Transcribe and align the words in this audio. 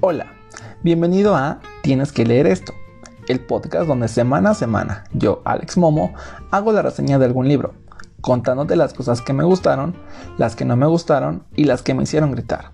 Hola, 0.00 0.26
bienvenido 0.84 1.34
a 1.34 1.58
Tienes 1.82 2.12
que 2.12 2.24
leer 2.24 2.46
esto, 2.46 2.72
el 3.26 3.40
podcast 3.40 3.88
donde 3.88 4.06
semana 4.06 4.50
a 4.50 4.54
semana 4.54 5.02
yo, 5.12 5.42
Alex 5.44 5.76
Momo, 5.76 6.14
hago 6.52 6.70
la 6.70 6.82
reseña 6.82 7.18
de 7.18 7.24
algún 7.24 7.48
libro, 7.48 7.74
contándote 8.20 8.76
las 8.76 8.94
cosas 8.94 9.22
que 9.22 9.32
me 9.32 9.42
gustaron, 9.42 9.96
las 10.36 10.54
que 10.54 10.64
no 10.64 10.76
me 10.76 10.86
gustaron 10.86 11.42
y 11.56 11.64
las 11.64 11.82
que 11.82 11.94
me 11.94 12.04
hicieron 12.04 12.30
gritar. 12.30 12.70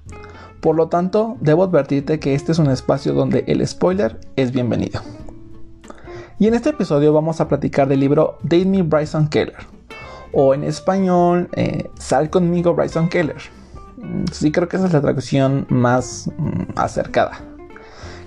Por 0.61 0.77
lo 0.77 0.89
tanto, 0.89 1.39
debo 1.41 1.63
advertirte 1.65 2.21
que 2.21 2.35
este 2.35 2.53
es 2.53 2.59
un 2.59 2.69
espacio 2.69 3.15
donde 3.15 3.45
el 3.47 3.67
spoiler 3.67 4.21
es 4.37 4.53
bienvenido. 4.53 5.01
Y 6.39 6.47
en 6.47 6.53
este 6.53 6.71
episodio 6.71 7.15
vamos 7.15 7.41
a 7.41 7.49
platicar 7.49 7.89
del 7.89 8.01
libro 8.01 8.37
Date 8.43 8.67
Me 8.67 8.83
Bryson 8.83 9.29
Keller, 9.29 9.65
o 10.31 10.53
en 10.53 10.63
español, 10.63 11.49
eh, 11.57 11.89
Sal 11.99 12.29
conmigo 12.29 12.75
Bryson 12.75 13.09
Keller 13.09 13.64
sí 14.33 14.53
creo 14.53 14.69
que 14.69 14.77
esa 14.77 14.87
es 14.87 14.93
la 14.93 15.01
traducción 15.01 15.67
más 15.69 16.31
mm, 16.37 16.77
acercada. 16.77 17.41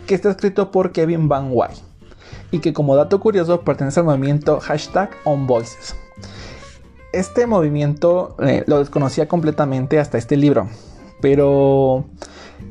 Que 0.05 0.16
está 0.16 0.30
escrito 0.30 0.72
por 0.72 0.91
Kevin 0.91 1.27
Van 1.27 1.50
Wy. 1.52 1.67
Y 2.52 2.59
que 2.59 2.73
como 2.73 2.95
dato 2.95 3.20
curioso 3.20 3.62
pertenece 3.62 4.00
al 4.00 4.05
movimiento 4.05 4.59
hashtag 4.59 5.09
OnVoices. 5.26 5.95
Este 7.13 7.48
movimiento 7.48 8.36
eh, 8.40 8.63
lo 8.67 8.80
desconocía 8.80 9.27
completamente 9.27 10.00
hasta 10.00 10.17
este 10.17 10.38
libro. 10.38 10.70
Pero 11.22 12.05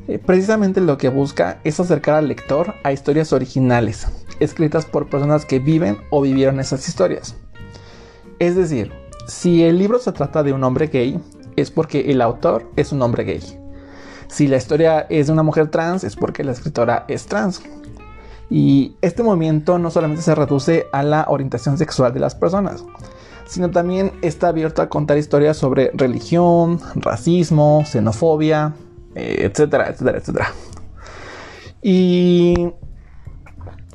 eh, 0.07 0.19
precisamente 0.19 0.81
lo 0.81 0.97
que 0.97 1.09
busca 1.09 1.59
es 1.63 1.79
acercar 1.79 2.15
al 2.15 2.27
lector 2.27 2.75
a 2.83 2.91
historias 2.91 3.33
originales, 3.33 4.07
escritas 4.39 4.85
por 4.85 5.09
personas 5.09 5.45
que 5.45 5.59
viven 5.59 5.97
o 6.09 6.21
vivieron 6.21 6.59
esas 6.59 6.87
historias. 6.87 7.35
Es 8.39 8.55
decir, 8.55 8.91
si 9.27 9.63
el 9.63 9.77
libro 9.77 9.99
se 9.99 10.11
trata 10.11 10.43
de 10.43 10.53
un 10.53 10.63
hombre 10.63 10.87
gay, 10.87 11.19
es 11.57 11.69
porque 11.71 12.11
el 12.11 12.21
autor 12.21 12.71
es 12.77 12.93
un 12.93 13.01
hombre 13.01 13.25
gay. 13.25 13.41
Si 14.27 14.47
la 14.47 14.55
historia 14.57 15.05
es 15.09 15.27
de 15.27 15.33
una 15.33 15.43
mujer 15.43 15.67
trans, 15.69 16.05
es 16.05 16.15
porque 16.15 16.43
la 16.43 16.53
escritora 16.53 17.03
es 17.09 17.25
trans. 17.25 17.61
Y 18.49 18.95
este 19.01 19.23
movimiento 19.23 19.77
no 19.77 19.91
solamente 19.91 20.21
se 20.21 20.35
reduce 20.35 20.87
a 20.93 21.03
la 21.03 21.25
orientación 21.27 21.77
sexual 21.77 22.13
de 22.13 22.21
las 22.21 22.35
personas, 22.35 22.85
sino 23.45 23.71
también 23.71 24.13
está 24.21 24.49
abierto 24.49 24.81
a 24.81 24.89
contar 24.89 25.17
historias 25.17 25.57
sobre 25.57 25.91
religión, 25.93 26.79
racismo, 26.95 27.83
xenofobia, 27.85 28.73
etcétera, 29.15 29.89
etcétera, 29.89 30.17
etcétera. 30.19 30.53
Y 31.81 32.69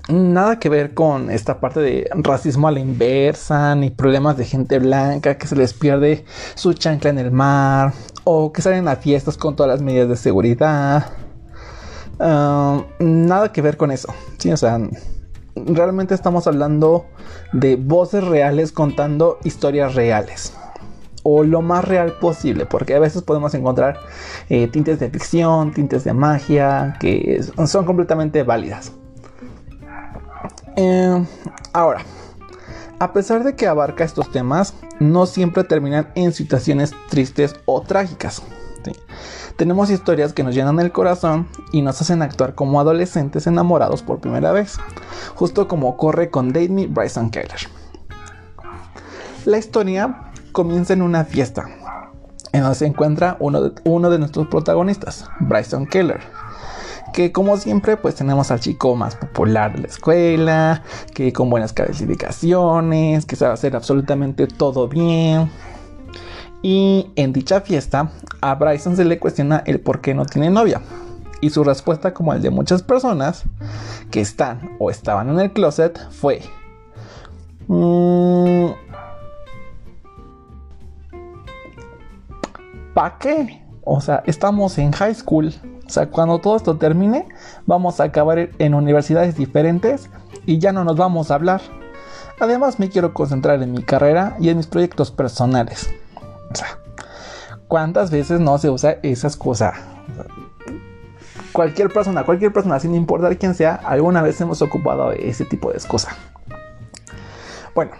nada 0.09 0.59
que 0.59 0.69
ver 0.69 0.95
con 0.95 1.31
esta 1.31 1.61
parte 1.61 1.81
de 1.81 2.11
racismo 2.15 2.69
a 2.69 2.73
la 2.73 2.81
inversa, 2.81 3.75
ni 3.75 3.91
problemas 3.91 4.37
de 4.37 4.45
gente 4.45 4.79
blanca 4.79 5.39
que 5.39 5.47
se 5.47 5.57
les 5.57 5.75
pierde 5.75 6.25
su 6.55 6.73
chancla 6.75 7.11
en 7.11 7.19
el 7.19 7.31
mar, 7.31 7.93
o 8.25 8.53
que 8.53 8.63
salen 8.63 8.89
a 8.89 8.97
fiestas 8.97 9.37
con 9.37 9.57
todas 9.57 9.71
las 9.71 9.83
medidas 9.83 10.09
de 10.09 10.17
seguridad. 10.17 11.07
Ah, 12.19 12.85
nada 12.99 13.53
que 13.53 13.63
ver 13.63 13.77
con 13.77 13.91
eso. 13.91 14.13
Sí, 14.39 14.51
o 14.53 14.57
realmente 15.55 16.15
estamos 16.15 16.47
hablando 16.47 17.07
de 17.53 17.77
voces 17.77 18.25
reales 18.25 18.73
contando 18.73 19.39
historias 19.45 19.95
reales. 19.95 20.55
O 21.25 21.45
lo 21.45 21.63
más 21.63 21.85
real 21.85 22.15
posible, 22.21 22.67
porque 22.67 22.97
a 22.97 22.99
veces 22.99 23.23
podemos 23.23 23.55
encontrar 23.55 24.01
eh, 24.49 24.67
tintes 24.67 24.99
de 24.99 25.09
ficción, 25.09 25.73
tintes 25.73 26.03
de 26.03 26.13
magia, 26.13 26.97
que 26.99 27.41
son 27.67 27.85
completamente 27.85 28.43
válidas. 28.43 28.93
Eh, 30.77 31.27
ahora, 31.73 32.03
a 32.99 33.13
pesar 33.13 33.45
de 33.45 33.55
que 33.57 33.67
abarca 33.67 34.05
estos 34.05 34.31
temas, 34.31 34.75
no 35.01 35.27
siempre 35.27 35.65
terminan 35.65 36.09
en 36.15 36.33
situaciones 36.33 36.93
tristes 37.11 37.57
o 37.67 37.83
trágicas. 37.83 38.43
Tenemos 39.57 39.91
historias 39.91 40.33
que 40.33 40.43
nos 40.43 40.55
llenan 40.55 40.81
el 40.81 40.93
corazón 40.93 41.47
y 41.73 41.83
nos 41.83 42.01
hacen 42.01 42.23
actuar 42.23 42.55
como 42.55 42.81
adolescentes 42.81 43.47
enamorados 43.47 44.03
por 44.03 44.19
primera 44.19 44.51
vez, 44.51 44.79
justo 45.35 45.69
como 45.69 45.89
ocurre 45.89 46.31
con 46.31 46.49
Date 46.49 46.71
Me 46.71 46.87
Bryson 46.87 47.31
Keller. 47.31 47.69
La 49.45 49.59
historia 49.59 50.33
comienza 50.53 50.95
en 50.95 51.03
una 51.03 51.25
fiesta, 51.25 51.67
en 52.53 52.63
donde 52.63 52.77
se 52.77 52.87
encuentra 52.87 53.37
uno 53.41 54.11
de 54.11 54.19
nuestros 54.19 54.49
protagonistas, 54.49 55.29
Bryson 55.41 55.87
Keller 55.87 56.21
que 57.13 57.33
como 57.33 57.57
siempre 57.57 57.97
pues 57.97 58.15
tenemos 58.15 58.51
al 58.51 58.61
chico 58.61 58.97
más 58.97 59.17
popular 59.17 59.75
de 59.75 59.83
la 59.83 59.89
escuela, 59.89 60.83
que 61.15 61.33
con 61.33 61.51
buenas 61.51 61.73
calificaciones, 61.73 63.27
que 63.27 63.37
sabe 63.37 63.55
hacer 63.55 63.77
absolutamente 63.77 64.47
todo 64.47 64.89
bien. 64.89 65.51
Y 66.63 67.11
en 67.17 67.33
dicha 67.33 67.61
fiesta 67.61 68.11
a 68.41 68.55
Bryson 68.55 68.97
se 68.97 69.05
le 69.05 69.19
cuestiona 69.19 69.63
el 69.67 69.81
por 69.81 70.01
qué 70.01 70.15
no 70.15 70.25
tiene 70.27 70.51
novia. 70.51 70.81
Y 71.41 71.51
su 71.51 71.65
respuesta 71.65 72.15
como 72.15 72.33
el 72.33 72.41
de 72.41 72.51
muchas 72.51 72.83
personas 72.83 73.43
que 74.11 74.21
están 74.21 74.77
o 74.79 74.91
estaban 74.91 75.29
en 75.29 75.41
el 75.41 75.53
closet 75.53 75.99
fue... 76.11 76.41
Mm, 77.67 78.71
¿Para 82.95 83.19
qué? 83.19 83.62
O 83.85 84.01
sea, 84.01 84.23
estamos 84.27 84.79
en 84.79 84.93
high 84.93 85.15
school. 85.15 85.53
O 85.87 85.91
sea, 85.91 86.09
cuando 86.09 86.39
todo 86.39 86.57
esto 86.57 86.77
termine, 86.77 87.29
vamos 87.67 88.01
a 88.01 88.05
acabar 88.05 88.51
en 88.59 88.75
universidades 88.75 89.37
diferentes 89.37 90.09
y 90.47 90.59
ya 90.59 90.73
no 90.73 90.85
nos 90.85 90.97
vamos 90.97 91.31
a 91.31 91.35
hablar. 91.35 91.61
Además, 92.41 92.79
me 92.79 92.89
quiero 92.89 93.13
concentrar 93.13 93.63
en 93.63 93.73
mi 93.73 93.83
carrera 93.83 94.37
y 94.41 94.49
en 94.49 94.57
mis 94.57 94.67
proyectos 94.67 95.11
personales. 95.11 95.91
O 96.51 96.55
sea, 96.55 96.79
¿cuántas 97.69 98.11
veces 98.11 98.41
no 98.41 98.59
se 98.59 98.71
usa 98.71 98.97
esas 99.03 99.37
cosas? 99.37 99.75
Cualquier 101.53 101.93
persona, 101.93 102.25
cualquier 102.25 102.53
persona, 102.53 102.81
sin 102.81 102.95
importar 102.95 103.37
quién 103.37 103.55
sea, 103.55 103.75
alguna 103.75 104.23
vez 104.23 104.41
hemos 104.41 104.63
ocupado 104.63 105.13
ese 105.13 105.45
tipo 105.45 105.71
de 105.71 105.77
excusa. 105.77 106.17
Bueno, 107.75 107.93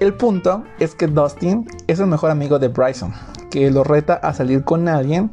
el 0.00 0.14
punto 0.14 0.64
es 0.78 0.94
que 0.94 1.06
Dustin 1.06 1.66
es 1.86 2.00
el 2.00 2.06
mejor 2.06 2.30
amigo 2.30 2.58
de 2.58 2.68
Bryson, 2.68 3.14
que 3.52 3.70
lo 3.70 3.84
reta 3.84 4.14
a 4.14 4.32
salir 4.32 4.64
con 4.64 4.88
alguien 4.88 5.32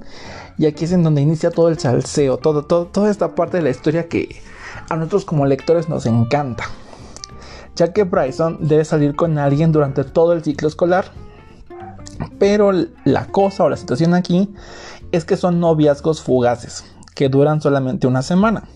y 0.58 0.66
aquí 0.66 0.84
es 0.84 0.92
en 0.92 1.04
donde 1.04 1.22
inicia 1.22 1.52
todo 1.52 1.70
el 1.70 1.80
salseo, 1.80 2.38
todo, 2.38 2.66
todo, 2.66 2.86
toda 2.88 3.10
esta 3.10 3.34
parte 3.34 3.56
de 3.56 3.64
la 3.64 3.70
historia 3.70 4.10
que 4.10 4.42
a 4.90 4.98
nosotros 4.98 5.24
como 5.24 5.46
lectores 5.46 5.88
nos 5.88 6.06
encanta. 6.06 6.66
Ya 7.78 7.94
que 7.94 8.04
Bryson 8.04 8.58
debe 8.60 8.84
salir 8.84 9.16
con 9.16 9.38
alguien 9.38 9.72
durante 9.72 10.04
todo 10.04 10.34
el 10.34 10.44
ciclo 10.44 10.68
escolar. 10.68 11.06
Pero 12.38 12.74
la 13.06 13.28
cosa 13.28 13.64
o 13.64 13.70
la 13.70 13.78
situación 13.78 14.14
aquí 14.14 14.54
es 15.14 15.24
que 15.24 15.38
son 15.38 15.62
noviazgos 15.62 16.22
fugaces, 16.22 16.84
que 17.16 17.30
duran 17.30 17.62
solamente 17.62 18.06
una 18.06 18.22
semana. 18.22 18.68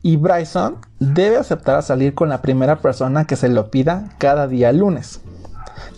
Y 0.00 0.16
Bryson 0.16 0.78
debe 0.98 1.36
aceptar 1.36 1.76
a 1.76 1.82
salir 1.82 2.14
con 2.14 2.30
la 2.30 2.40
primera 2.40 2.78
persona 2.78 3.26
que 3.26 3.36
se 3.36 3.50
lo 3.50 3.70
pida 3.70 4.14
cada 4.16 4.48
día 4.48 4.72
lunes. 4.72 5.20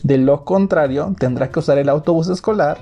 De 0.03 0.19
lo 0.19 0.45
contrario, 0.45 1.15
tendrá 1.19 1.51
que 1.51 1.59
usar 1.59 1.79
el 1.79 1.89
autobús 1.89 2.29
escolar 2.29 2.79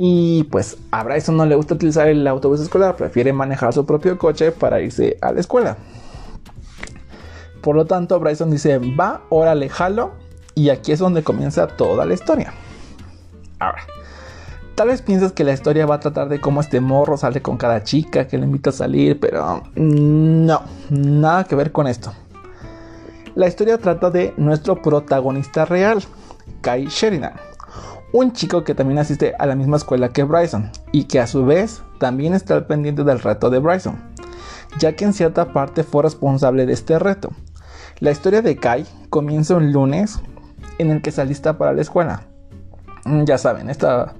y 0.00 0.44
pues 0.44 0.76
a 0.92 1.02
Bryson 1.02 1.36
no 1.36 1.44
le 1.44 1.56
gusta 1.56 1.74
utilizar 1.74 2.06
el 2.06 2.26
autobús 2.26 2.60
escolar, 2.60 2.94
prefiere 2.94 3.32
manejar 3.32 3.72
su 3.72 3.84
propio 3.84 4.16
coche 4.16 4.52
para 4.52 4.80
irse 4.80 5.18
a 5.20 5.32
la 5.32 5.40
escuela. 5.40 5.76
Por 7.60 7.74
lo 7.74 7.84
tanto, 7.84 8.18
Bryson 8.20 8.50
dice, 8.50 8.78
va, 8.78 9.22
órale, 9.28 9.68
jalo. 9.68 10.12
Y 10.54 10.70
aquí 10.70 10.92
es 10.92 11.00
donde 11.00 11.22
comienza 11.22 11.66
toda 11.66 12.06
la 12.06 12.14
historia. 12.14 12.52
Ahora, 13.58 13.82
tal 14.76 14.88
vez 14.88 15.02
pienses 15.02 15.32
que 15.32 15.44
la 15.44 15.52
historia 15.52 15.84
va 15.86 15.96
a 15.96 16.00
tratar 16.00 16.28
de 16.28 16.40
cómo 16.40 16.60
este 16.60 16.80
morro 16.80 17.16
sale 17.16 17.42
con 17.42 17.56
cada 17.56 17.82
chica 17.82 18.28
que 18.28 18.38
le 18.38 18.44
invita 18.44 18.70
a 18.70 18.72
salir, 18.72 19.18
pero 19.18 19.64
no, 19.74 20.62
nada 20.90 21.44
que 21.44 21.56
ver 21.56 21.72
con 21.72 21.88
esto. 21.88 22.12
La 23.38 23.46
historia 23.46 23.78
trata 23.78 24.10
de 24.10 24.34
nuestro 24.36 24.82
protagonista 24.82 25.64
real, 25.64 26.02
Kai 26.60 26.86
Sheridan 26.86 27.34
un 28.10 28.32
chico 28.32 28.64
que 28.64 28.74
también 28.74 28.98
asiste 28.98 29.32
a 29.38 29.46
la 29.46 29.54
misma 29.54 29.76
escuela 29.76 30.08
que 30.08 30.24
Bryson 30.24 30.72
y 30.90 31.04
que 31.04 31.20
a 31.20 31.28
su 31.28 31.46
vez 31.46 31.82
también 32.00 32.34
está 32.34 32.54
al 32.54 32.66
pendiente 32.66 33.04
del 33.04 33.20
reto 33.20 33.48
de 33.48 33.60
Bryson, 33.60 33.96
ya 34.80 34.96
que 34.96 35.04
en 35.04 35.12
cierta 35.12 35.52
parte 35.52 35.84
fue 35.84 36.02
responsable 36.02 36.66
de 36.66 36.72
este 36.72 36.98
reto. 36.98 37.30
La 38.00 38.10
historia 38.10 38.42
de 38.42 38.56
Kai 38.56 38.84
comienza 39.08 39.54
un 39.54 39.70
lunes 39.70 40.18
en 40.78 40.90
el 40.90 41.00
que 41.00 41.12
se 41.12 41.20
alista 41.20 41.58
para 41.58 41.72
la 41.72 41.82
escuela. 41.82 42.22
Mm, 43.04 43.22
ya 43.22 43.38
saben, 43.38 43.70
esta, 43.70 44.14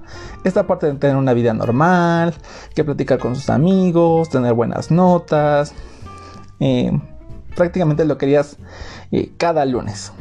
esta 0.45 0.69
parte 0.69 0.87
de 0.87 0.95
tener 0.95 1.17
una 1.17 1.33
vida 1.33 1.55
normal, 1.55 2.35
que 2.73 2.85
platicar 2.85 3.19
con 3.19 3.35
sus 3.35 3.51
amigos, 3.51 4.29
tener 4.29 4.55
buenas 4.55 4.93
notas. 4.93 5.75
Eh, 6.61 6.93
prácticamente 7.59 8.05
lo 8.05 8.17
querías 8.19 8.57
cada 9.37 9.65
lunes. 9.65 10.13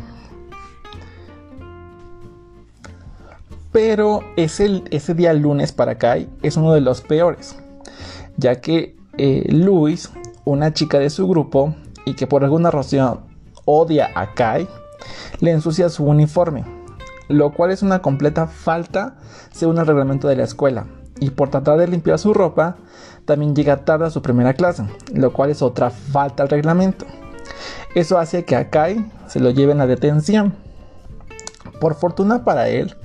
Pero 3.72 4.22
ese, 4.38 4.84
ese 4.92 5.14
día 5.14 5.34
lunes 5.34 5.72
para 5.72 5.98
Kai 5.98 6.30
es 6.42 6.58
uno 6.58 6.74
de 6.74 6.82
los 6.82 7.02
peores, 7.02 7.58
ya 8.38 8.60
que 8.60 8.96
eh, 9.18 9.46
Luis, 9.52 10.12
una 10.46 10.74
chica 10.74 11.00
de 11.00 11.10
su 11.10 11.28
grupo 11.28 11.76
y 12.06 12.16
que 12.16 12.28
por 12.28 12.44
alguna 12.44 12.72
razón 12.72 13.22
odia 13.66 14.10
a 14.16 14.34
Kai, 14.34 14.68
le 15.42 15.52
ensucia 15.52 15.90
su 15.90 16.06
uniforme, 16.06 16.64
lo 17.28 17.54
cual 17.54 17.72
es 17.72 17.84
una 17.84 18.02
completa 18.02 18.48
falta 18.48 19.18
según 19.52 19.78
el 19.78 19.86
reglamento 19.86 20.28
de 20.28 20.38
la 20.38 20.44
escuela, 20.44 20.88
y 21.20 21.32
por 21.32 21.50
tratar 21.50 21.78
de 21.78 21.88
limpiar 21.88 22.18
su 22.18 22.34
ropa, 22.34 22.78
también 23.26 23.56
llega 23.56 23.84
tarde 23.84 24.06
a 24.06 24.10
su 24.10 24.22
primera 24.22 24.54
clase, 24.54 24.86
lo 25.14 25.34
cual 25.34 25.50
es 25.50 25.62
otra 25.62 25.90
falta 25.90 26.44
al 26.44 26.50
reglamento. 26.50 27.06
Eso 27.98 28.20
hace 28.20 28.46
que 28.46 28.56
a 28.56 28.70
Kai 28.70 29.04
se 29.26 29.40
lo 29.40 29.50
lleven 29.50 29.82
a 29.82 29.88
detención. 29.88 30.54
Por 31.82 31.96
fortuna 31.96 32.44
para 32.44 32.70
él, 32.70 32.96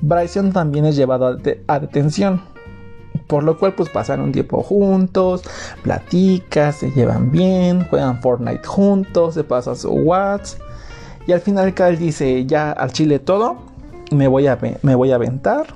Bryson 0.00 0.54
también 0.54 0.86
es 0.86 0.96
llevado 0.96 1.36
a, 1.66 1.78
detención. 1.78 2.40
Por 3.26 3.44
lo 3.44 3.58
cual 3.58 3.74
pues 3.74 3.90
pasan 3.90 4.22
un 4.22 4.32
tiempo 4.32 4.62
juntos, 4.62 5.42
platican, 5.82 6.72
se 6.72 6.90
llevan 6.90 7.30
bien, 7.30 7.86
juegan 7.90 8.22
Fortnite 8.22 8.66
juntos, 8.66 9.34
se 9.34 9.44
pasan 9.44 9.76
su 9.76 9.90
WhatsApp. 9.90 10.62
Y 11.26 11.32
al 11.32 11.42
final 11.42 11.74
Kai 11.74 11.96
dice 11.96 12.46
ya 12.46 12.72
al 12.72 12.92
chile 12.92 13.18
todo, 13.18 13.58
me 14.10 14.26
voy 14.26 14.46
a, 14.46 14.58
me 14.80 14.94
voy 14.94 15.12
a 15.12 15.16
aventar. 15.16 15.66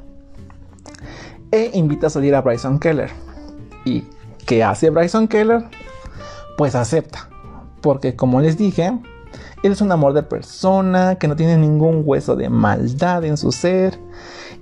E 1.50 1.70
invita 1.74 2.06
a 2.06 2.10
salir 2.10 2.34
a 2.34 2.40
Bryson 2.40 2.78
Keller. 2.78 3.10
¿Y 3.84 4.04
qué 4.46 4.64
hace 4.64 4.88
Bryson 4.88 5.28
Keller? 5.28 5.64
Pues 6.56 6.74
acepta. 6.74 7.28
Porque 7.84 8.16
como 8.16 8.40
les 8.40 8.56
dije, 8.56 8.98
él 9.62 9.72
es 9.72 9.82
un 9.82 9.92
amor 9.92 10.14
de 10.14 10.22
persona 10.22 11.16
que 11.16 11.28
no 11.28 11.36
tiene 11.36 11.58
ningún 11.58 12.00
hueso 12.02 12.34
de 12.34 12.48
maldad 12.48 13.26
en 13.26 13.36
su 13.36 13.52
ser. 13.52 13.98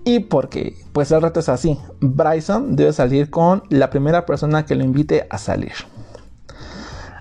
Y 0.03 0.19
porque, 0.19 0.75
pues 0.93 1.13
el 1.13 1.23
reto 1.23 1.39
es 1.39 1.49
así. 1.49 1.79
Bryson 2.01 2.75
debe 2.75 2.93
salir 2.93 3.31
con 3.31 3.63
la 3.69 3.91
primera 3.91 4.27
persona 4.27 4.67
que 4.67 4.75
lo 4.75 4.83
invite 4.83 5.29
a 5.31 5.39
salir. 5.39 5.71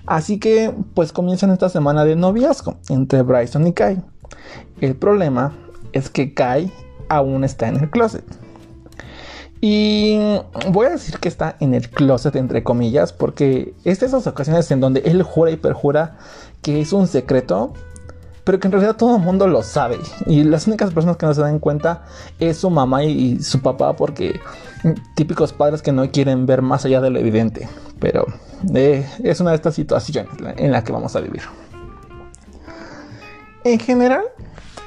Así 0.04 0.40
que, 0.40 0.74
pues 0.94 1.12
comienzan 1.12 1.50
esta 1.50 1.68
semana 1.68 2.04
de 2.04 2.16
noviazgo 2.16 2.78
entre 2.88 3.22
Bryson 3.22 3.68
y 3.68 3.72
Kai. 3.72 4.02
El 4.80 4.96
problema 4.96 5.52
es 5.92 6.10
que 6.10 6.34
Kai 6.34 6.72
aún 7.08 7.44
está 7.44 7.68
en 7.68 7.76
el 7.76 7.90
closet. 7.90 8.24
Y 9.64 10.18
voy 10.70 10.86
a 10.88 10.90
decir 10.90 11.20
que 11.20 11.28
está 11.28 11.54
en 11.60 11.72
el 11.72 11.88
closet, 11.88 12.34
entre 12.34 12.64
comillas, 12.64 13.12
porque 13.12 13.74
es 13.84 14.00
de 14.00 14.06
esas 14.06 14.26
ocasiones 14.26 14.68
en 14.72 14.80
donde 14.80 15.02
él 15.04 15.22
jura 15.22 15.52
y 15.52 15.56
perjura 15.56 16.18
que 16.62 16.80
es 16.80 16.92
un 16.92 17.06
secreto, 17.06 17.72
pero 18.42 18.58
que 18.58 18.66
en 18.66 18.72
realidad 18.72 18.96
todo 18.96 19.14
el 19.18 19.22
mundo 19.22 19.46
lo 19.46 19.62
sabe. 19.62 19.98
Y 20.26 20.42
las 20.42 20.66
únicas 20.66 20.92
personas 20.92 21.16
que 21.16 21.26
no 21.26 21.34
se 21.34 21.42
dan 21.42 21.60
cuenta 21.60 22.06
es 22.40 22.56
su 22.56 22.70
mamá 22.70 23.04
y, 23.04 23.40
su 23.40 23.62
papá, 23.62 23.94
porque 23.94 24.40
típicos 25.14 25.52
padres 25.52 25.80
que 25.80 25.92
no 25.92 26.10
quieren 26.10 26.44
ver 26.44 26.60
más 26.60 26.84
allá 26.84 27.00
de 27.00 27.10
lo 27.10 27.20
evidente. 27.20 27.68
Pero 28.00 28.26
eh, 28.74 29.08
es 29.22 29.38
una 29.38 29.50
de 29.50 29.56
estas 29.56 29.76
situaciones 29.76 30.32
en 30.56 30.72
la 30.72 30.82
que 30.82 30.90
vamos 30.90 31.14
a 31.14 31.20
vivir. 31.20 31.42
En 33.62 33.78
general, 33.78 34.24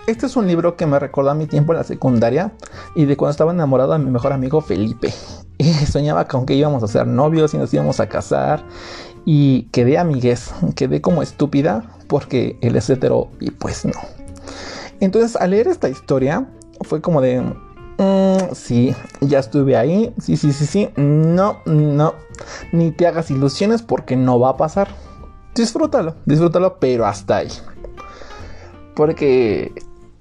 este 0.07 0.27
es 0.27 0.35
un 0.35 0.47
libro 0.47 0.75
que 0.75 0.85
me 0.85 0.99
recordó 0.99 1.31
a 1.31 1.35
mi 1.35 1.47
tiempo 1.47 1.73
en 1.73 1.77
la 1.79 1.83
secundaria 1.83 2.51
y 2.95 3.05
de 3.05 3.17
cuando 3.17 3.31
estaba 3.31 3.51
enamorado 3.51 3.93
de 3.93 3.99
mi 3.99 4.11
mejor 4.11 4.33
amigo 4.33 4.61
Felipe. 4.61 5.13
Y 5.57 5.71
soñaba 5.71 6.27
con 6.27 6.45
que 6.45 6.53
íbamos 6.53 6.83
a 6.83 6.87
ser 6.89 7.07
novios 7.07 7.53
y 7.53 7.57
nos 7.57 7.73
íbamos 7.73 8.01
a 8.01 8.09
casar. 8.09 8.65
Y 9.23 9.63
quedé 9.71 9.97
amigues, 9.97 10.53
quedé 10.75 10.99
como 10.99 11.23
estúpida 11.23 11.95
porque 12.07 12.57
él 12.61 12.75
es 12.75 12.89
hetero 12.89 13.29
y 13.39 13.51
pues 13.51 13.85
no. 13.85 13.93
Entonces 14.99 15.37
al 15.37 15.51
leer 15.51 15.69
esta 15.69 15.87
historia 15.87 16.45
fue 16.81 17.01
como 17.01 17.21
de... 17.21 17.39
Mm, 17.97 18.53
sí, 18.53 18.93
ya 19.21 19.39
estuve 19.39 19.77
ahí. 19.77 20.13
Sí, 20.19 20.35
sí, 20.35 20.51
sí, 20.51 20.65
sí. 20.65 20.89
No, 20.97 21.59
no. 21.65 22.15
Ni 22.73 22.91
te 22.91 23.07
hagas 23.07 23.31
ilusiones 23.31 23.81
porque 23.81 24.17
no 24.17 24.37
va 24.41 24.49
a 24.49 24.57
pasar. 24.57 24.89
Disfrútalo, 25.55 26.15
disfrútalo, 26.25 26.79
pero 26.79 27.05
hasta 27.05 27.37
ahí. 27.37 27.49
Porque 28.93 29.71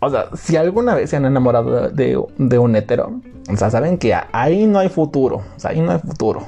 o 0.05 0.11
sea, 0.11 0.29
si 0.37 0.56
alguna 0.56 0.95
vez 0.95 1.11
se 1.11 1.17
han 1.17 1.25
enamorado 1.25 1.91
de, 1.91 2.17
un 2.17 2.77
hetero, 2.77 3.21
o 3.51 3.56
sea, 3.56 3.71
saben 3.71 3.99
que 3.99 4.15
ahí 4.33 4.67
no 4.67 4.79
hay 4.79 4.89
futuro. 4.89 5.43
O 5.56 5.59
sea, 5.59 5.71
ahí 5.71 5.81
no 5.81 5.93
hay 5.93 5.99
futuro. 5.99 6.43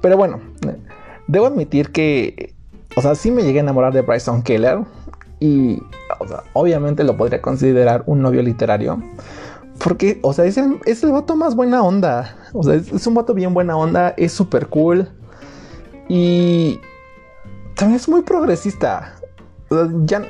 Pero 0.00 0.16
bueno, 0.16 0.40
debo 1.26 1.46
admitir 1.46 1.92
que, 1.92 2.54
o 2.96 3.02
sea, 3.02 3.14
sí 3.14 3.30
me 3.30 3.42
llegué 3.42 3.60
a 3.60 3.62
enamorar 3.62 3.92
de 3.92 4.02
Bryson 4.02 4.42
Keller. 4.42 4.80
Y, 5.40 5.82
o 6.18 6.28
sea, 6.28 6.42
obviamente 6.52 7.04
lo 7.04 7.16
podría 7.16 7.40
considerar 7.40 8.02
un 8.06 8.20
novio 8.20 8.42
literario. 8.42 9.02
Porque, 9.82 10.18
o 10.22 10.32
sea, 10.32 10.44
es 10.44 10.58
el, 10.58 10.78
es 10.84 11.02
el 11.02 11.12
vato 11.12 11.36
más 11.36 11.54
buena 11.54 11.82
onda. 11.82 12.36
O 12.52 12.62
sea, 12.62 12.74
es, 12.74 12.92
es 12.92 13.06
un 13.06 13.14
vato 13.14 13.34
bien 13.34 13.54
buena 13.54 13.76
onda. 13.76 14.14
Es 14.16 14.32
súper 14.32 14.68
cool. 14.68 15.08
Y 16.08 16.80
también 17.74 17.96
es 17.96 18.08
muy 18.08 18.22
progresista 18.22 19.14
ya 20.04 20.20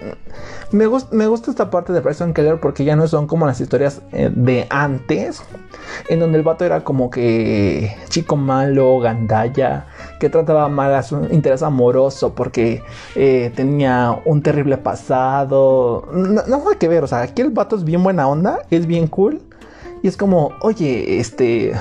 me, 0.71 0.87
me, 1.11 1.27
gusta 1.27 1.51
esta 1.51 1.71
parte 1.71 1.93
de 1.93 2.01
Bryson 2.01 2.33
Keller 2.33 2.61
porque 2.61 2.85
ya 2.85 2.97
no 2.97 3.07
son 3.09 3.27
como 3.27 3.47
las 3.47 3.61
historias 3.61 4.01
eh, 4.13 4.31
de 4.35 4.67
antes, 4.71 5.43
en 6.09 6.21
donde 6.21 6.39
el 6.39 6.45
vato 6.45 6.65
era 6.65 6.85
como 6.85 7.11
que 7.11 7.97
chico 8.09 8.37
malo, 8.37 8.99
gandalla, 8.99 9.87
que 10.21 10.29
trataba 10.29 10.69
mal 10.69 10.95
a 10.95 11.03
su 11.03 11.17
interés 11.31 11.63
amoroso 11.63 12.35
porque 12.35 12.83
eh, 13.15 13.53
tenía 13.55 14.21
un 14.25 14.43
terrible 14.43 14.79
pasado. 14.79 16.09
No, 16.13 16.63
que 16.79 16.89
ver, 16.89 17.05
o 17.05 17.07
sea, 17.07 17.23
aquí 17.23 17.43
el 17.43 17.51
vato 17.51 17.77
es 17.77 17.85
bien 17.85 18.03
buena 18.03 18.29
onda, 18.29 18.61
es 18.71 18.87
bien 18.87 19.07
cool 19.09 19.41
y 20.03 20.09
es 20.09 20.17
como, 20.17 20.53
oye, 20.61 21.19
este... 21.19 21.73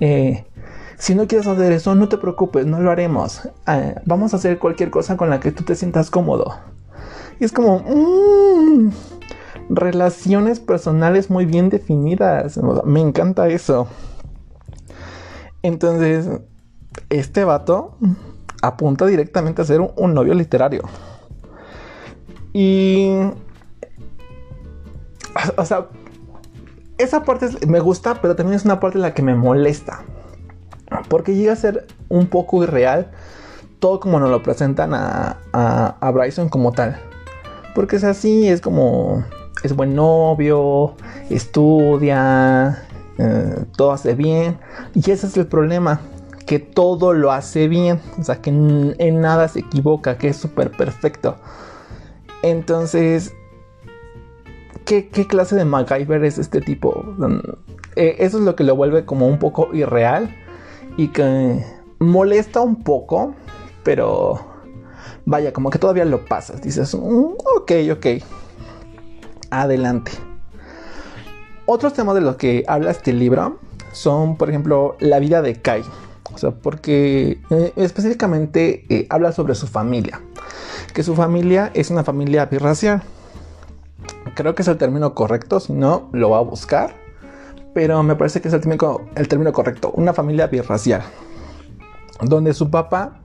Eh, 0.00 0.44
si 0.98 1.14
no 1.14 1.26
quieres 1.26 1.46
hacer 1.46 1.72
eso, 1.72 1.94
no 1.94 2.08
te 2.08 2.16
preocupes, 2.16 2.64
no 2.64 2.80
lo 2.80 2.90
haremos. 2.90 3.42
vamos 4.06 4.32
a 4.32 4.36
hacer 4.38 4.58
cualquier 4.58 4.90
cosa 4.90 5.16
con 5.16 5.28
la 5.28 5.40
que 5.40 5.52
tú 5.52 5.62
te 5.62 5.74
sientas 5.74 6.10
cómodo. 6.10 6.54
Y 7.40 7.44
es 7.44 7.52
como... 7.52 7.80
Mm, 7.80 8.90
relaciones 9.68 10.60
personales 10.60 11.30
muy 11.30 11.46
bien 11.46 11.70
definidas. 11.70 12.58
me 12.84 13.00
encanta 13.00 13.48
eso. 13.48 13.88
Entonces, 15.62 16.28
este 17.10 17.44
vato 17.44 17.96
apunta 18.62 19.06
directamente 19.06 19.62
a 19.62 19.64
ser 19.64 19.80
un, 19.80 20.14
novio 20.14 20.34
literario. 20.34 20.82
Y... 22.52 23.10
O 25.56 25.64
sea, 25.64 25.88
esa 26.96 27.24
parte 27.24 27.48
me 27.66 27.80
gusta, 27.80 28.22
pero 28.22 28.34
también 28.36 28.56
es 28.56 28.64
una 28.64 28.80
parte 28.80 28.96
en 28.96 29.02
la 29.02 29.12
que 29.12 29.22
me 29.22 29.34
molesta. 29.34 30.02
Porque 31.08 31.34
llega 31.34 31.52
a 31.52 31.56
ser 31.56 31.86
un 32.08 32.28
poco 32.28 32.62
irreal 32.62 33.10
todo 33.80 34.00
como 34.00 34.18
nos 34.18 34.30
lo 34.30 34.42
presentan 34.42 34.94
a, 34.94 35.36
a 35.52 36.10
Bryson 36.10 36.48
como 36.48 36.72
tal. 36.72 36.98
Porque 37.76 37.96
es 37.96 38.04
así, 38.04 38.48
es 38.48 38.62
como, 38.62 39.22
es 39.62 39.76
buen 39.76 39.94
novio, 39.94 40.94
estudia, 41.28 42.82
eh, 43.18 43.64
todo 43.76 43.92
hace 43.92 44.14
bien. 44.14 44.56
Y 44.94 45.10
ese 45.10 45.26
es 45.26 45.36
el 45.36 45.46
problema, 45.46 46.00
que 46.46 46.58
todo 46.58 47.12
lo 47.12 47.32
hace 47.32 47.68
bien, 47.68 48.00
o 48.18 48.24
sea, 48.24 48.40
que 48.40 48.48
en, 48.48 49.20
nada 49.20 49.48
se 49.48 49.58
equivoca, 49.58 50.16
que 50.16 50.28
es 50.28 50.38
súper 50.38 50.70
perfecto. 50.70 51.36
Entonces, 52.40 53.34
¿qué, 54.86 55.10
clase 55.28 55.54
de 55.54 55.66
MacGyver 55.66 56.24
es 56.24 56.38
este 56.38 56.62
tipo? 56.62 57.04
Eh, 57.94 58.16
eso 58.20 58.38
es 58.38 58.44
lo 58.44 58.56
que 58.56 58.64
lo 58.64 58.74
vuelve 58.74 59.04
como 59.04 59.28
un 59.28 59.38
poco 59.38 59.68
irreal 59.74 60.34
y 60.96 61.08
que 61.08 61.62
molesta 61.98 62.62
un 62.62 62.82
poco, 62.82 63.34
pero 63.82 64.55
vaya, 65.26 65.52
como 65.52 65.68
que 65.68 65.78
todavía 65.78 66.06
lo 66.06 66.24
pasas. 66.24 66.62
Dices, 66.62 66.94
mm, 66.94 67.34
ok, 67.58 67.72
ok. 67.92 68.06
Adelante. 69.50 70.12
Otros 71.66 71.92
temas 71.92 72.14
de 72.14 72.22
los 72.22 72.36
que 72.36 72.64
habla 72.66 72.92
este 72.92 73.12
libro 73.12 73.58
son, 73.92 74.36
por 74.36 74.48
ejemplo, 74.48 74.96
la 75.00 75.18
vida 75.18 75.42
de 75.42 75.60
Kai. 75.60 75.82
O 76.32 76.38
sea, 76.38 76.52
porque 76.52 77.40
eh, 77.50 77.72
específicamente 77.76 78.84
eh, 78.88 79.06
habla 79.10 79.32
sobre 79.32 79.54
su 79.54 79.66
familia. 79.66 80.20
Que 80.94 81.02
su 81.02 81.14
familia 81.14 81.70
es 81.74 81.90
una 81.90 82.04
familia 82.04 82.46
birracial. 82.46 83.02
Creo 84.34 84.54
que 84.54 84.62
es 84.62 84.68
el 84.68 84.76
término 84.76 85.14
correcto, 85.14 85.60
si 85.60 85.72
no, 85.72 86.08
lo 86.12 86.30
va 86.30 86.38
a 86.38 86.42
buscar. 86.42 86.94
Pero 87.74 88.02
me 88.02 88.16
parece 88.16 88.40
que 88.40 88.48
es 88.48 88.54
el 88.54 88.60
término, 88.60 89.00
el 89.14 89.28
término 89.28 89.52
correcto. 89.52 89.90
Una 89.94 90.12
familia 90.12 90.46
birracial. 90.46 91.02
Donde 92.22 92.54
su 92.54 92.70
papá 92.70 93.20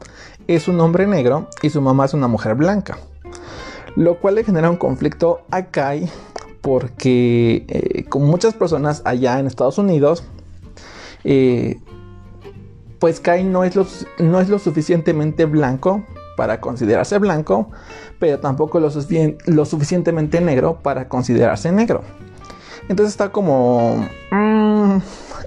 es 0.48 0.68
un 0.68 0.80
hombre 0.80 1.08
negro 1.08 1.48
y 1.62 1.70
su 1.70 1.82
mamá 1.82 2.06
es 2.06 2.14
una 2.14 2.28
mujer 2.28 2.56
blanca. 2.56 2.98
Lo 3.96 4.20
cual 4.20 4.36
le 4.36 4.44
genera 4.44 4.70
un 4.70 4.78
conflicto 4.78 5.42
a 5.52 5.66
Kai 5.66 6.10
porque 6.62 7.66
eh, 7.68 8.06
como 8.06 8.28
muchas 8.28 8.54
personas 8.54 9.02
allá 9.06 9.40
en 9.40 9.48
Estados 9.48 9.78
Unidos, 9.78 10.24
eh, 11.24 11.80
pues 13.00 13.20
Kai 13.20 13.44
no 13.44 13.64
es, 13.64 13.76
lo, 13.76 13.86
no 14.20 14.40
es 14.40 14.50
lo 14.50 14.60
suficientemente 14.60 15.46
blanco 15.46 16.04
para 16.38 16.62
considerarse 16.62 17.18
blanco, 17.18 17.70
pero 18.20 18.40
tampoco 18.40 18.80
lo, 18.80 18.90
lo 19.46 19.66
suficientemente 19.66 20.40
negro 20.40 20.80
para 20.82 21.10
considerarse 21.10 21.72
negro. 21.72 22.04
Entonces 22.90 23.14
está 23.14 23.32
como 23.32 24.08
mm, 24.32 24.98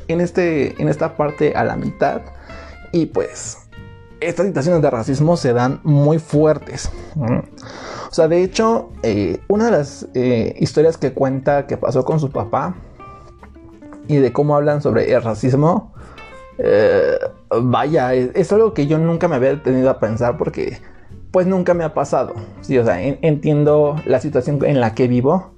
en, 0.09 0.21
este, 0.21 0.81
en 0.81 0.89
esta 0.89 1.17
parte 1.17 1.55
a 1.55 1.65
la 1.65 1.77
mitad 1.77 2.23
y 2.95 3.07
pues 3.07 3.59
estas 4.21 4.47
situaciones 4.47 4.81
de 4.81 4.89
racismo 4.89 5.37
se 5.37 5.53
dan 5.53 5.81
muy 5.83 6.21
fuertes. 6.21 6.91
O 7.17 8.15
sea, 8.15 8.29
de 8.29 8.45
hecho, 8.45 8.91
eh, 9.03 9.41
una 9.49 9.65
de 9.67 9.71
las 9.73 10.07
eh, 10.15 10.55
historias 10.61 10.97
que 10.97 11.13
cuenta 11.13 11.67
que 11.67 11.77
pasó 11.77 12.05
con 12.05 12.21
su 12.21 12.31
papá 12.31 12.77
y 14.07 14.19
de 14.19 14.33
cómo 14.33 14.55
hablan 14.55 14.81
sobre 14.81 15.13
el 15.13 15.23
racismo, 15.23 15.93
eh, 16.59 17.19
vaya, 17.63 18.15
es, 18.15 18.53
algo 18.53 18.75
que 18.75 18.87
yo 18.87 18.97
nunca 18.99 19.27
me 19.27 19.35
había 19.35 19.51
detenido 19.51 19.91
a 19.91 19.99
pensar 19.99 20.39
porque 20.39 20.79
pues 21.33 21.49
nunca 21.49 21.75
me 21.75 21.83
ha 21.83 21.95
pasado. 21.95 22.35
Sí, 22.61 22.79
o 22.79 22.85
sea, 22.85 23.03
entiendo 23.03 23.97
la 24.07 24.21
situación 24.21 24.65
en 24.65 24.81
la 24.81 24.95
que 24.95 25.09
vivo, 25.09 25.51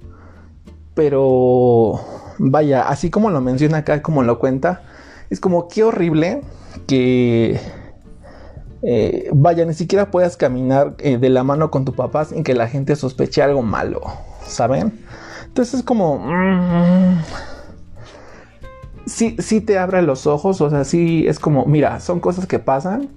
pero 0.95 2.01
vaya, 2.39 2.89
así 2.89 3.11
como 3.11 3.29
lo 3.29 3.41
menciona 3.41 3.77
acá, 3.77 4.01
como 4.01 4.23
lo 4.23 4.39
cuenta, 4.39 4.81
es 5.29 5.39
como 5.39 5.67
qué 5.67 5.83
horrible 5.83 6.41
que 6.85 7.59
eh, 8.83 9.29
vaya, 9.33 9.65
ni 9.65 9.73
siquiera 9.73 10.11
puedas 10.11 10.37
caminar 10.37 10.95
eh, 10.99 11.17
de 11.17 11.29
la 11.29 11.43
mano 11.43 11.71
con 11.71 11.85
tu 11.85 11.93
papá 11.93 12.25
sin 12.25 12.43
que 12.43 12.53
la 12.53 12.67
gente 12.67 12.95
sospeche 12.95 13.41
algo 13.41 13.61
malo, 13.61 14.01
¿saben? 14.45 14.99
Entonces 15.45 15.75
es 15.75 15.83
como... 15.83 16.19
Mm, 16.19 17.19
sí, 19.05 19.61
te 19.61 19.79
abre 19.79 20.01
los 20.01 20.27
ojos, 20.27 20.61
o 20.61 20.69
sea, 20.69 20.83
sí 20.83 21.25
es 21.27 21.39
como, 21.39 21.65
mira, 21.65 21.99
son 21.99 22.19
cosas 22.19 22.45
que 22.45 22.59
pasan, 22.59 23.09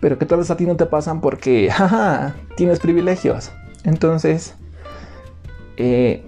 pero 0.00 0.18
que 0.18 0.26
tal 0.26 0.38
vez 0.38 0.50
a 0.50 0.56
ti 0.56 0.66
no 0.66 0.76
te 0.76 0.86
pasan 0.86 1.20
porque, 1.20 1.70
jaja, 1.72 2.34
tienes 2.56 2.80
privilegios. 2.80 3.52
Entonces, 3.84 4.54
eh, 5.76 6.24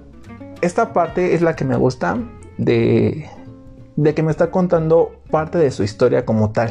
esta 0.61 0.93
parte 0.93 1.35
es 1.35 1.43
la 1.43 1.57
que 1.57 1.65
me 1.65 1.77
gusta 1.77 2.19
de, 2.59 3.29
de 3.97 4.15
que 4.15 4.23
me 4.23 4.31
está 4.31 4.51
contando 4.51 5.23
parte 5.31 5.59
de 5.59 5.71
su 5.71 5.83
historia 5.83 6.25
como 6.25 6.51
tal. 6.51 6.71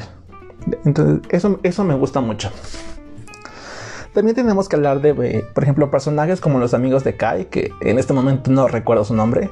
Entonces, 0.86 1.22
eso, 1.30 1.60
eso 1.64 1.84
me 1.84 1.96
gusta 1.96 2.22
mucho. 2.22 2.52
También 4.14 4.36
tenemos 4.36 4.70
que 4.70 4.76
hablar 4.76 5.02
de, 5.02 5.10
eh, 5.10 5.46
por 5.54 5.64
ejemplo, 5.64 5.90
personajes 5.90 6.40
como 6.40 6.60
los 6.60 6.74
amigos 6.74 7.04
de 7.04 7.18
Kai, 7.18 7.46
que 7.46 7.72
en 7.82 7.98
este 7.98 8.14
momento 8.14 8.52
no 8.52 8.68
recuerdo 8.68 9.04
su 9.04 9.16
nombre, 9.16 9.50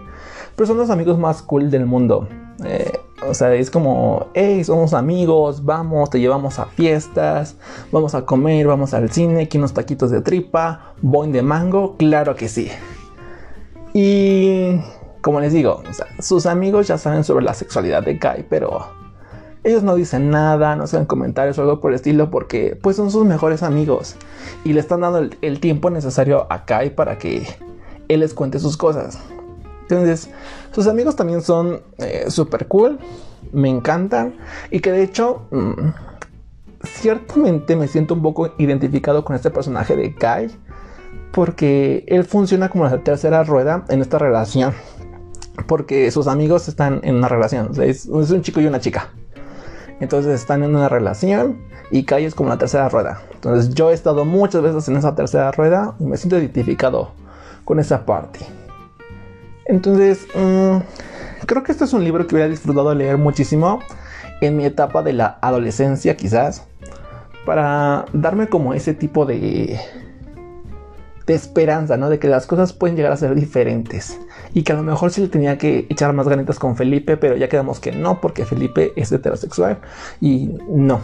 pero 0.56 0.68
son 0.68 0.78
los 0.78 0.92
amigos 0.92 1.18
más 1.18 1.42
cool 1.42 1.72
del 1.72 1.88
mundo. 1.88 2.28
Eh, 2.64 2.94
o 3.28 3.34
sea, 3.34 3.54
es 3.56 3.72
como, 3.72 4.28
hey, 4.36 4.64
somos 4.64 4.94
amigos, 4.94 5.66
vamos, 5.66 6.12
te 6.12 6.20
llevamos 6.20 6.60
a 6.60 6.66
fiestas, 6.66 7.56
vamos 7.92 8.14
a 8.14 8.26
comer, 8.26 8.68
vamos 8.68 8.94
al 8.94 9.12
cine, 9.12 9.44
aquí 9.44 9.58
unos 9.58 9.74
taquitos 9.74 10.12
de 10.12 10.22
tripa, 10.22 10.94
boing 11.02 11.32
de 11.32 11.42
mango, 11.42 11.96
claro 11.98 12.36
que 12.36 12.48
sí. 12.48 12.70
Y 13.94 14.80
como 15.22 15.40
les 15.40 15.54
digo, 15.54 15.84
sus 16.20 16.46
amigos 16.46 16.88
ya 16.88 16.98
saben 16.98 17.24
sobre 17.24 17.46
la 17.46 17.54
sexualidad 17.54 18.04
de 18.04 18.18
Kai, 18.18 18.46
pero 18.50 18.88
ellos 19.64 19.84
no 19.84 19.96
dicen 19.96 20.32
nada, 20.32 20.76
no 20.76 20.84
hacen 20.86 21.06
comentarios 21.06 21.58
o 21.58 21.62
algo 21.62 21.80
por 21.80 21.92
el 21.92 21.96
estilo 21.96 22.32
porque 22.32 22.78
pues 22.82 22.96
son 22.96 23.12
sus 23.12 23.26
mejores 23.26 23.62
amigos 23.62 24.16
y 24.64 24.74
le 24.74 24.80
están 24.80 25.02
dando 25.02 25.30
el, 25.42 25.60
tiempo 25.60 25.90
necesario 25.92 26.48
a 26.50 26.66
Kai 26.66 26.96
para 26.96 27.18
que 27.20 27.46
él 28.08 28.22
les 28.22 28.34
cuente 28.34 28.60
sus 28.60 28.76
cosas. 28.76 29.20
Entonces, 29.84 30.30
sus 30.72 30.88
amigos 30.88 31.16
también 31.16 31.42
son 31.42 31.82
eh, 32.00 32.26
super 32.30 32.68
cool, 32.68 32.98
me 33.52 33.70
encantan 33.70 34.36
y 34.72 34.80
que 34.80 34.92
de 34.92 35.04
hecho, 35.04 35.44
mm, 35.52 35.90
ciertamente 36.84 37.76
me 37.76 37.88
siento 37.88 38.16
un 38.16 38.24
poco 38.24 38.54
identificado 38.58 39.24
con 39.24 39.36
este 39.36 39.52
personaje 39.52 39.96
de 39.96 40.16
Kai 40.16 40.50
porque 41.32 42.04
él 42.08 42.26
funciona 42.26 42.70
como 42.70 42.86
la 42.86 43.04
tercera 43.04 43.44
rueda 43.44 43.86
en 43.90 44.02
esta 44.02 44.18
relación. 44.18 44.74
Porque 45.68 46.10
sus 46.12 46.28
amigos 46.28 46.68
están 46.68 47.02
en 47.04 47.16
una 47.16 47.28
relación, 47.28 47.72
es 47.82 48.06
un 48.08 48.42
chico 48.42 48.62
y 48.62 48.66
una 48.66 48.80
chica. 48.80 49.12
Entonces 50.02 50.42
están 50.42 50.64
en 50.64 50.76
una 50.76 50.90
relación 50.90 51.60
y 51.92 52.04
Kai 52.04 52.26
es 52.26 52.34
como 52.34 52.50
la 52.50 52.58
tercera 52.58 52.90
rueda. 52.90 53.22
Entonces 53.34 53.74
yo 53.74 53.92
he 53.92 53.94
estado 53.94 54.26
muchas 54.26 54.64
veces 54.64 54.88
en 54.88 54.98
esa 54.98 55.14
tercera 55.14 55.52
rueda 55.52 55.96
y 56.00 56.06
me 56.06 56.18
siento 56.18 56.40
identificado 56.40 57.12
con 57.66 57.80
esa 57.80 58.06
parte. 58.06 58.40
Entonces, 59.66 60.26
mm, 60.34 60.78
creo 61.46 61.64
que 61.64 61.72
este 61.72 61.84
es 61.84 61.94
un 61.94 62.04
libro 62.04 62.26
que 62.26 62.36
hubiera 62.36 62.50
disfrutado 62.50 62.94
leer 62.96 63.18
muchísimo 63.18 63.80
en 64.42 64.58
mi 64.58 64.66
etapa 64.66 65.04
de 65.04 65.14
la 65.14 65.38
adolescencia 65.42 66.18
quizás. 66.18 66.66
Para 67.46 68.06
darme 68.14 68.48
como 68.48 68.74
ese 68.74 68.94
tipo 68.94 69.26
de, 69.26 69.80
de 71.28 71.34
esperanza, 71.34 71.96
¿no? 71.98 72.10
De 72.10 72.18
que 72.18 72.28
las 72.28 72.48
cosas 72.48 72.74
pueden 72.74 72.96
llegar 72.96 73.12
a 73.12 73.18
ser 73.18 73.36
diferentes 73.36 74.20
y 74.54 74.64
que 74.64 74.74
a 74.74 74.76
lo 74.76 74.84
mejor 74.84 75.12
sí 75.12 75.22
le 75.22 75.28
tenía 75.28 75.58
que 75.58 75.86
echar 75.90 76.14
más 76.14 76.28
ganitas 76.28 76.60
con 76.60 76.76
Felipe, 76.76 77.18
pero 77.18 77.36
ya 77.36 77.50
quedamos 77.50 77.80
que 77.80 77.92
no, 77.92 78.20
porque 78.22 78.46
Felipe 78.46 78.94
es 78.96 79.12
heterosexual 79.12 79.80
y 80.20 80.58
no. 80.68 81.02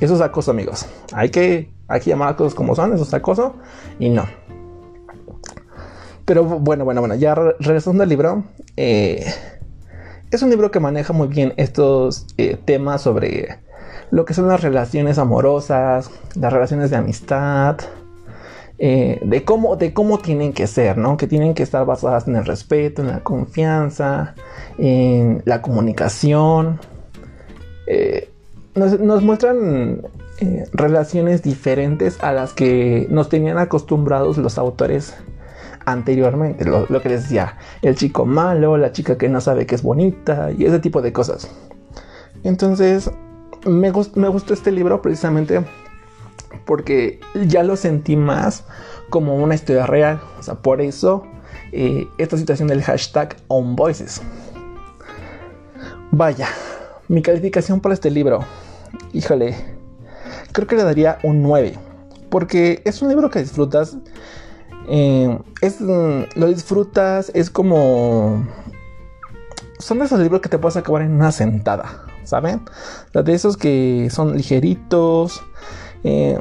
Eso 0.00 0.14
es 0.14 0.20
acoso, 0.20 0.50
amigos. 0.50 0.86
Hay 1.12 1.30
que, 1.30 1.70
hay 1.88 2.00
que 2.00 2.10
llamar 2.10 2.30
a 2.30 2.36
cosas 2.36 2.54
como 2.54 2.74
son, 2.74 2.92
eso 2.92 3.04
es 3.04 3.14
acoso 3.14 3.54
y 3.98 4.08
no. 4.08 4.26
Pero 6.24 6.44
bueno, 6.44 6.84
bueno, 6.84 7.00
bueno, 7.00 7.14
ya 7.14 7.34
regresando 7.34 8.02
al 8.02 8.08
libro, 8.08 8.44
eh, 8.76 9.24
es 10.30 10.42
un 10.42 10.50
libro 10.50 10.70
que 10.70 10.80
maneja 10.80 11.12
muy 11.12 11.28
bien 11.28 11.52
estos 11.56 12.26
eh, 12.38 12.56
temas 12.64 13.02
sobre 13.02 13.58
lo 14.10 14.24
que 14.24 14.34
son 14.34 14.48
las 14.48 14.62
relaciones 14.62 15.18
amorosas, 15.18 16.10
las 16.34 16.52
relaciones 16.52 16.90
de 16.90 16.96
amistad, 16.96 17.76
eh, 18.78 19.20
de, 19.22 19.44
cómo, 19.44 19.76
de 19.76 19.92
cómo 19.92 20.18
tienen 20.18 20.52
que 20.52 20.66
ser, 20.66 20.98
¿no? 20.98 21.16
Que 21.16 21.26
tienen 21.26 21.54
que 21.54 21.62
estar 21.62 21.86
basadas 21.86 22.26
en 22.26 22.36
el 22.36 22.44
respeto, 22.44 23.02
en 23.02 23.08
la 23.08 23.20
confianza, 23.20 24.34
en 24.78 25.42
la 25.44 25.62
comunicación. 25.62 26.80
Eh, 27.86 28.30
nos, 28.74 29.22
muestran 29.22 30.02
eh, 30.40 30.64
relaciones 30.72 31.42
diferentes 31.42 32.22
a 32.22 32.32
las 32.32 32.52
que 32.52 33.06
nos 33.10 33.28
tenían 33.28 33.58
acostumbrados 33.58 34.38
los 34.38 34.58
autores 34.58 35.14
anteriormente. 35.84 36.64
Lo, 36.64 36.86
que 37.00 37.08
les 37.08 37.22
decía, 37.22 37.56
el 37.82 37.94
chico 37.94 38.26
malo, 38.26 38.76
la 38.76 38.90
chica 38.90 39.16
que 39.16 39.28
no 39.28 39.40
sabe 39.40 39.66
que 39.66 39.76
es 39.76 39.82
bonita 39.82 40.50
y 40.50 40.64
ese 40.64 40.80
tipo 40.80 41.00
de 41.00 41.12
cosas. 41.12 41.48
Entonces, 42.42 43.08
me, 43.64 43.92
me 44.16 44.28
gustó 44.28 44.52
este 44.52 44.72
libro 44.72 45.00
precisamente 45.00 45.62
porque 46.64 47.20
ya 47.46 47.62
lo 47.62 47.76
sentí 47.76 48.16
más 48.16 48.64
como 49.10 49.36
una 49.36 49.54
historia 49.54 49.86
real. 49.86 50.20
O 50.38 50.42
sea, 50.42 50.54
por 50.54 50.80
eso 50.80 51.26
eh, 51.72 52.08
esta 52.18 52.36
situación 52.36 52.68
del 52.68 52.82
hashtag 52.82 53.36
OnVoices. 53.48 54.22
Vaya, 56.10 56.48
mi 57.08 57.22
calificación 57.22 57.80
para 57.80 57.94
este 57.94 58.10
libro, 58.10 58.44
híjole, 59.12 59.56
creo 60.52 60.68
que 60.68 60.76
le 60.76 60.84
daría 60.84 61.18
un 61.24 61.42
9. 61.42 61.76
Porque 62.30 62.80
es 62.84 63.02
un 63.02 63.08
libro 63.08 63.30
que 63.30 63.40
disfrutas. 63.40 63.96
Eh, 64.88 65.38
es, 65.60 65.80
lo 65.80 66.46
disfrutas, 66.46 67.32
es 67.34 67.50
como... 67.50 68.46
Son 69.80 70.00
esos 70.02 70.20
libros 70.20 70.40
que 70.40 70.48
te 70.48 70.58
puedes 70.58 70.76
acabar 70.76 71.02
en 71.02 71.12
una 71.12 71.32
sentada, 71.32 72.04
¿saben? 72.22 72.62
De 73.12 73.34
esos 73.34 73.56
que 73.56 74.08
son 74.10 74.36
ligeritos, 74.36 75.42
eh, 76.04 76.38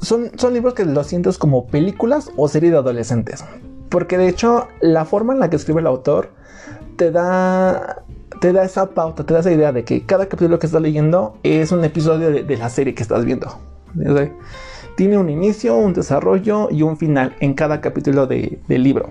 son, 0.00 0.30
son 0.36 0.54
libros 0.54 0.74
que 0.74 0.84
los 0.84 1.06
sientes 1.06 1.38
como 1.38 1.66
películas 1.66 2.30
o 2.36 2.48
series 2.48 2.72
de 2.72 2.78
adolescentes. 2.78 3.44
Porque 3.90 4.18
de 4.18 4.28
hecho, 4.28 4.68
la 4.80 5.04
forma 5.04 5.34
en 5.34 5.40
la 5.40 5.50
que 5.50 5.56
escribe 5.56 5.80
el 5.80 5.86
autor 5.86 6.30
te 6.96 7.10
da, 7.10 8.04
te 8.40 8.52
da 8.52 8.64
esa 8.64 8.90
pauta, 8.90 9.24
te 9.24 9.34
da 9.34 9.40
esa 9.40 9.52
idea 9.52 9.72
de 9.72 9.84
que 9.84 10.06
cada 10.06 10.26
capítulo 10.26 10.58
que 10.58 10.66
estás 10.66 10.80
leyendo 10.80 11.36
es 11.42 11.72
un 11.72 11.84
episodio 11.84 12.30
de, 12.30 12.56
la 12.56 12.70
serie 12.70 12.94
que 12.94 13.02
estás 13.02 13.24
viendo. 13.24 13.58
tiene 14.96 15.18
un 15.18 15.28
inicio, 15.28 15.76
un 15.76 15.92
desarrollo 15.92 16.68
y 16.70 16.82
un 16.82 16.96
final 16.96 17.34
en 17.40 17.54
cada 17.54 17.80
capítulo 17.80 18.26
del 18.26 18.60
libro. 18.68 19.10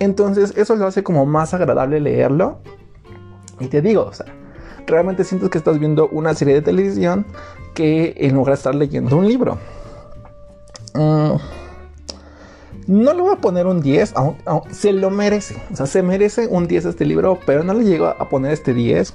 Entonces, 0.00 0.54
eso 0.56 0.76
lo 0.76 0.86
hace 0.86 1.02
como 1.02 1.26
más 1.26 1.54
agradable 1.54 2.00
leerlo. 2.00 2.58
Y 3.60 3.66
te 3.66 3.82
digo, 3.82 4.02
o 4.02 4.12
sea, 4.12 4.26
realmente 4.86 5.24
sientes 5.24 5.50
que 5.50 5.58
estás 5.58 5.78
viendo 5.78 6.08
una 6.08 6.34
serie 6.34 6.54
de 6.54 6.62
televisión 6.62 7.26
que 7.74 8.14
en 8.16 8.34
lugar 8.34 8.54
de 8.54 8.58
estar 8.58 8.74
leyendo 8.74 9.16
un 9.16 9.28
libro. 9.28 9.58
Mm, 10.94 11.36
no 12.86 13.14
le 13.14 13.22
voy 13.22 13.32
a 13.32 13.40
poner 13.40 13.66
un 13.66 13.80
10, 13.80 14.14
se 14.70 14.92
lo 14.92 15.10
merece. 15.10 15.56
Se 15.72 16.02
merece 16.02 16.46
un 16.46 16.66
10 16.66 16.86
este 16.86 17.04
libro, 17.04 17.38
pero 17.46 17.64
no 17.64 17.74
le 17.74 17.84
llego 17.84 18.06
a 18.06 18.28
poner 18.28 18.52
este 18.52 18.74
10 18.74 19.12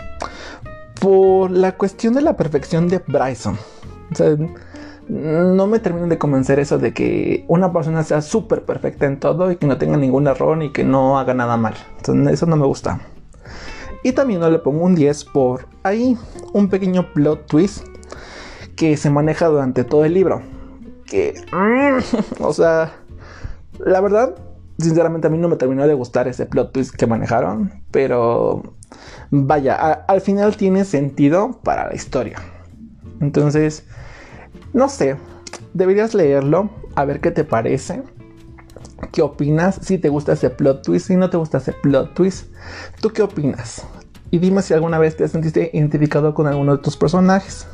por 0.99 1.51
la 1.51 1.73
cuestión 1.73 2.13
de 2.13 2.21
la 2.21 2.35
perfección 2.35 2.87
de 2.87 2.99
Bryson. 3.07 3.57
No 5.07 5.67
me 5.67 5.79
termino 5.79 6.07
de 6.07 6.17
convencer 6.17 6.59
eso 6.59 6.77
de 6.77 6.93
que 6.93 7.45
una 7.47 7.71
persona 7.71 8.03
sea 8.03 8.21
súper 8.21 8.63
perfecta 8.63 9.05
en 9.05 9.19
todo 9.19 9.51
y 9.51 9.55
que 9.55 9.67
no 9.67 9.77
tenga 9.77 9.97
ningún 9.97 10.27
error 10.27 10.61
y 10.61 10.71
que 10.71 10.83
no 10.83 11.19
haga 11.19 11.33
nada 11.33 11.57
mal. 11.57 11.75
Entonces, 11.97 12.33
eso 12.33 12.45
no 12.45 12.55
me 12.55 12.65
gusta. 12.65 12.99
Y 14.03 14.13
también 14.13 14.39
no 14.39 14.49
le 14.49 14.59
pongo 14.59 14.85
un 14.85 14.95
10 14.95 15.25
por 15.25 15.67
ahí 15.83 16.17
un 16.53 16.69
pequeño 16.69 17.11
plot 17.13 17.47
twist 17.47 17.85
que 18.79 18.95
se 18.95 19.09
maneja 19.09 19.47
durante 19.47 19.83
todo 19.83 20.05
el 20.05 20.13
libro. 20.13 20.41
Que, 21.05 21.35
o 22.39 22.53
sea, 22.53 22.93
la 23.77 23.99
verdad, 23.99 24.35
sinceramente 24.77 25.27
a 25.27 25.29
mí 25.29 25.37
no 25.37 25.49
me 25.49 25.57
terminó 25.57 25.85
de 25.85 25.93
gustar 25.93 26.29
ese 26.29 26.45
plot 26.45 26.71
twist 26.71 26.95
que 26.95 27.05
manejaron, 27.05 27.83
pero 27.91 28.63
vaya, 29.31 29.75
al 29.75 30.21
final 30.21 30.55
tiene 30.55 30.85
sentido 30.85 31.59
para 31.61 31.89
la 31.89 31.93
historia. 31.93 32.37
Entonces, 33.19 33.85
no 34.71 34.87
sé, 34.87 35.17
deberías 35.73 36.13
leerlo, 36.13 36.69
a 36.95 37.03
ver 37.03 37.19
qué 37.19 37.31
te 37.31 37.43
parece. 37.43 38.01
¿Qué 39.11 39.21
opinas? 39.21 39.77
Si 39.81 39.97
te 39.97 40.07
gusta 40.07 40.33
ese 40.33 40.49
plot 40.49 40.83
twist, 40.83 41.07
si 41.07 41.17
no 41.17 41.29
te 41.29 41.35
gusta 41.35 41.57
ese 41.57 41.73
plot 41.73 42.13
twist, 42.13 42.53
¿tú 43.01 43.09
qué 43.09 43.23
opinas? 43.23 43.85
y 44.31 44.39
dime 44.39 44.61
si 44.61 44.73
alguna 44.73 44.99
vez 44.99 45.17
te 45.17 45.27
sentiste 45.27 45.71
identificado 45.73 46.33
con 46.33 46.47
alguno 46.47 46.77
de 46.77 46.83
tus 46.83 46.95
personajes. 46.97 47.67